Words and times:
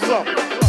上 0.00 0.59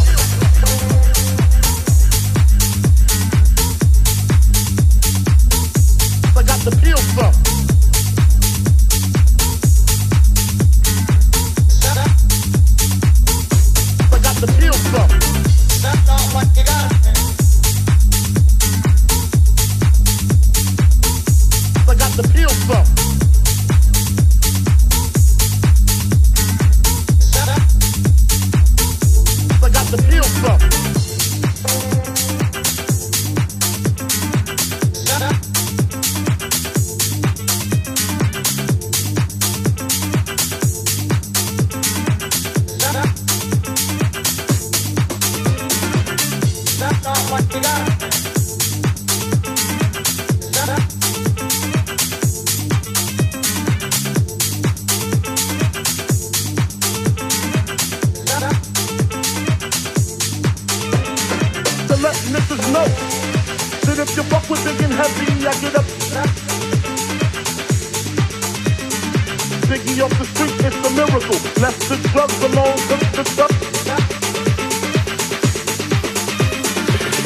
Biggie 69.68 70.02
off 70.04 70.12
the 70.18 70.26
street, 70.34 70.54
it's 70.62 70.76
a 70.76 70.90
miracle. 70.92 71.38
Left 71.62 71.80
the 71.88 71.96
drugs 72.12 72.38
alone, 72.42 72.76
took 72.88 73.02
the 73.16 73.24
stuff. 73.24 73.52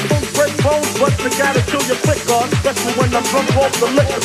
Don't 0.09 0.29
break 0.35 0.55
bones, 0.63 0.93
but 0.99 1.13
you 1.23 1.31
gotta 1.39 1.63
kill 1.71 1.83
your 1.87 1.99
on, 2.37 2.49
especially 2.53 2.93
when 2.95 3.15
I'm 3.15 3.23
drunk 3.25 3.57
off 3.57 3.73
the 3.81 3.87
liquor. 3.97 4.21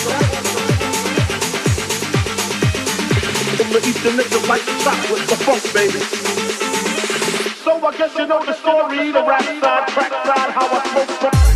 To 3.72 3.78
eat 3.88 3.96
the 4.04 4.10
nigga 4.10 4.48
like 4.50 4.66
chocolate, 4.84 5.28
the 5.30 5.36
funk 5.46 5.64
baby. 5.74 6.02
So 7.64 7.72
I 7.86 7.96
guess 7.96 8.18
you 8.18 8.26
know 8.28 8.44
the 8.44 8.54
story, 8.54 9.12
the 9.12 9.24
rap 9.24 9.44
side, 9.44 9.88
track 9.88 10.12
side, 10.26 10.52
how 10.52 10.68
I 10.68 10.80
smoke. 10.92 11.51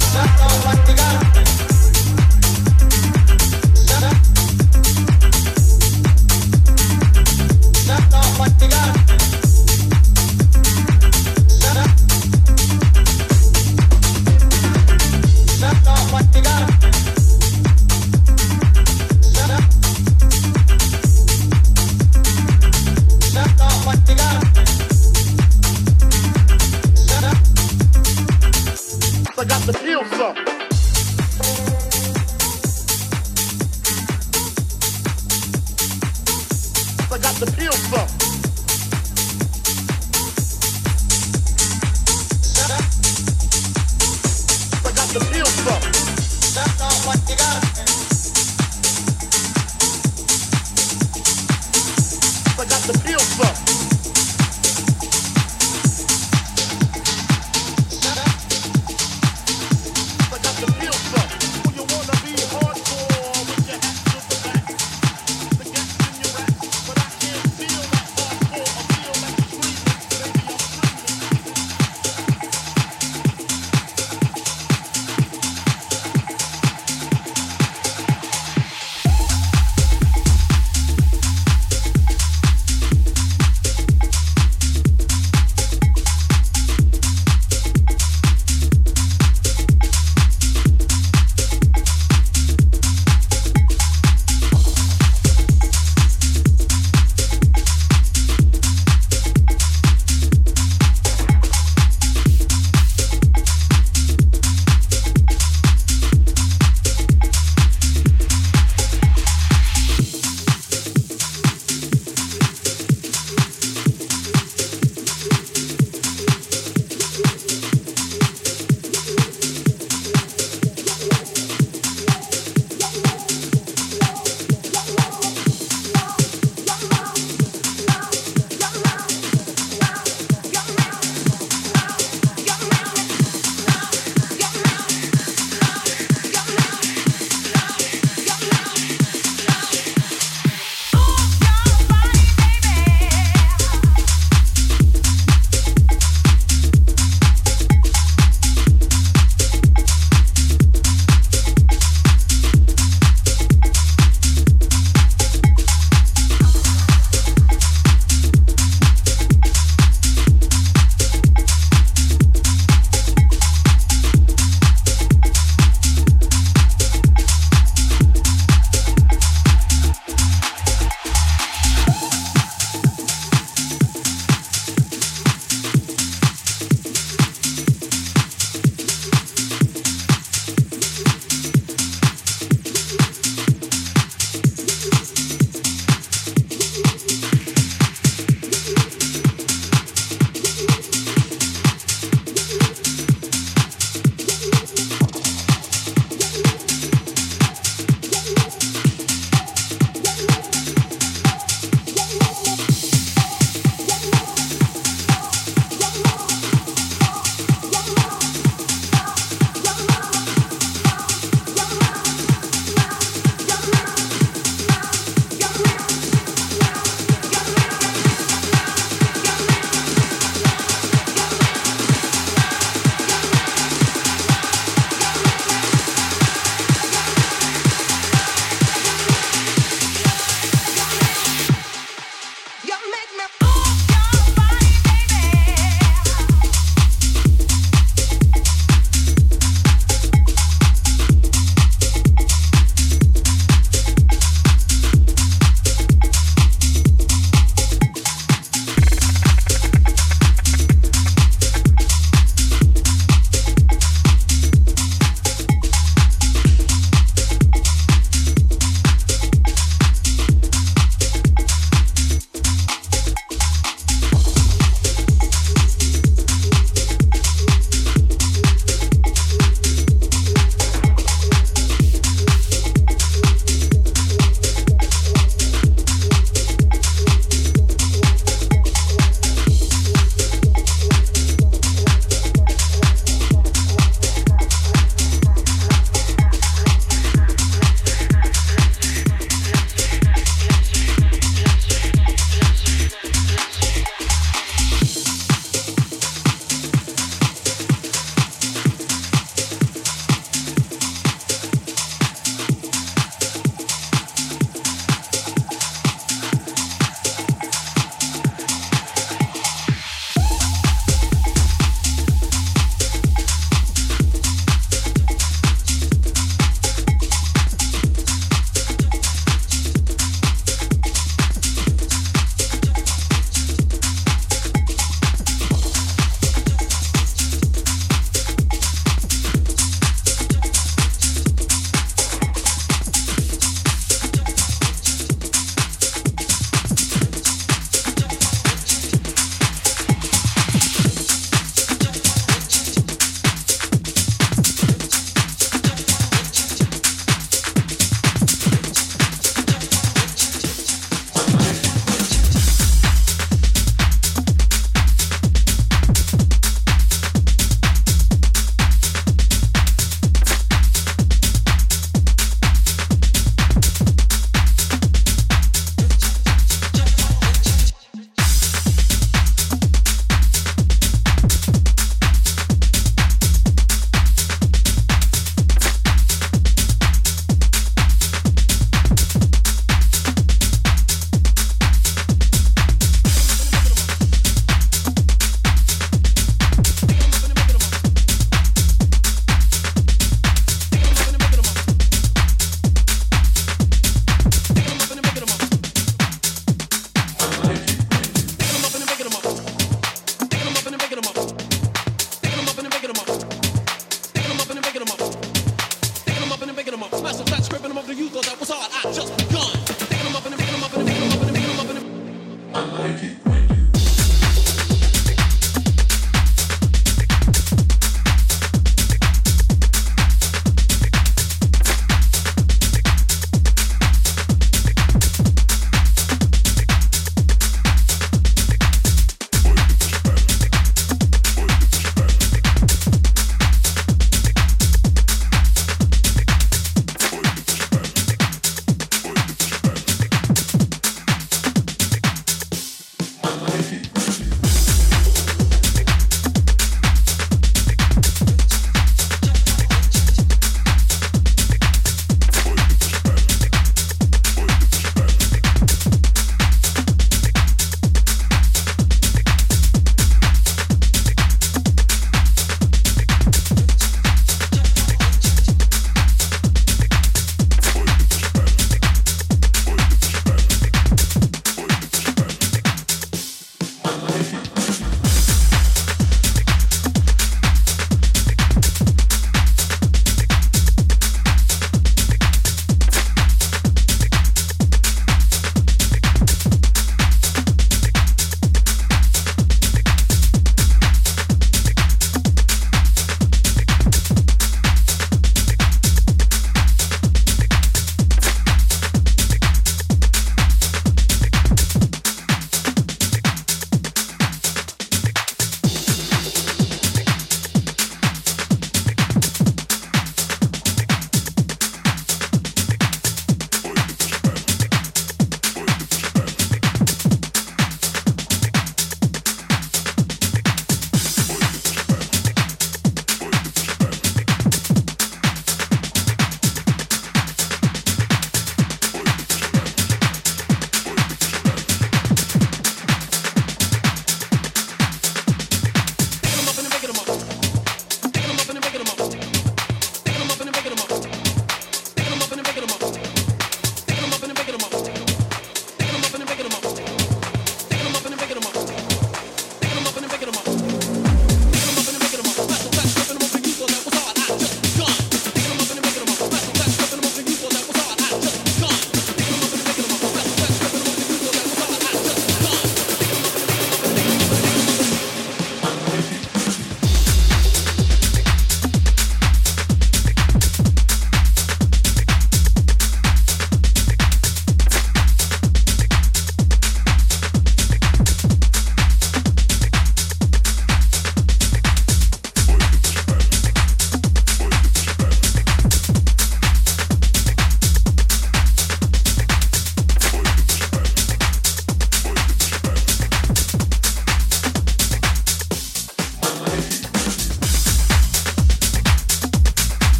from? 45.66 45.95